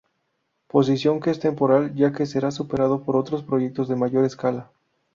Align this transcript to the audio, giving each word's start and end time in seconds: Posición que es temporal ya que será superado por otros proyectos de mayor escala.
Posición 0.65 1.19
que 1.19 1.29
es 1.29 1.37
temporal 1.39 1.93
ya 1.93 2.11
que 2.11 2.25
será 2.25 2.49
superado 2.49 3.03
por 3.03 3.15
otros 3.15 3.43
proyectos 3.43 3.87
de 3.87 3.95
mayor 3.97 4.25
escala. 4.25 4.71